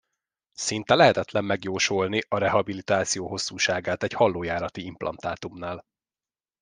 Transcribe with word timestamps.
Szinte 0.53 0.95
lehetetlen 0.95 1.43
megjósolni 1.45 2.23
a 2.27 2.37
rehabilitáció 2.37 3.27
hosszúságát 3.27 4.03
egy 4.03 4.13
hallójárati 4.13 4.85
implantátumnál. 4.85 5.85